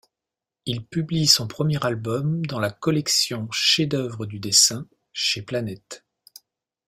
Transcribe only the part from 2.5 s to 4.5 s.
la collection Chefs-d'œuvre du